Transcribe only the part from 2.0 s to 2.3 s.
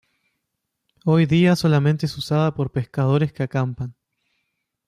es